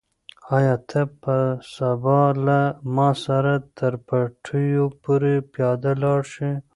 آیا 0.55 0.75
ته 0.89 1.01
به 1.21 1.37
سبا 1.73 2.21
له 2.45 2.61
ما 2.95 3.09
سره 3.25 3.53
تر 3.77 3.93
پټیو 4.07 4.85
پورې 5.03 5.35
پیاده 5.53 5.91
لاړ 6.03 6.21
شې؟ 6.33 6.51